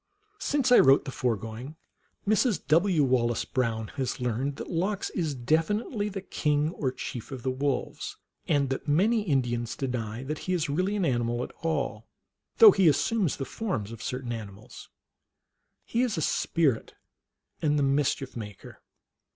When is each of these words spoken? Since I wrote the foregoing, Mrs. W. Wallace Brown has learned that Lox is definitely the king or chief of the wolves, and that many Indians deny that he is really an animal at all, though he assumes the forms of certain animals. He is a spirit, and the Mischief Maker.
Since 0.39 0.71
I 0.71 0.79
wrote 0.79 1.05
the 1.05 1.11
foregoing, 1.11 1.75
Mrs. 2.27 2.59
W. 2.65 3.03
Wallace 3.03 3.45
Brown 3.45 3.89
has 3.97 4.19
learned 4.19 4.55
that 4.55 4.71
Lox 4.71 5.11
is 5.11 5.35
definitely 5.35 6.09
the 6.09 6.23
king 6.23 6.71
or 6.71 6.91
chief 6.91 7.29
of 7.31 7.43
the 7.43 7.51
wolves, 7.51 8.17
and 8.47 8.71
that 8.71 8.87
many 8.87 9.21
Indians 9.21 9.75
deny 9.75 10.23
that 10.23 10.39
he 10.49 10.53
is 10.53 10.71
really 10.71 10.95
an 10.95 11.05
animal 11.05 11.43
at 11.43 11.51
all, 11.61 12.07
though 12.57 12.71
he 12.71 12.87
assumes 12.87 13.37
the 13.37 13.45
forms 13.45 13.91
of 13.91 14.01
certain 14.01 14.31
animals. 14.33 14.89
He 15.85 16.01
is 16.01 16.17
a 16.17 16.21
spirit, 16.23 16.95
and 17.61 17.77
the 17.77 17.83
Mischief 17.83 18.35
Maker. 18.35 18.81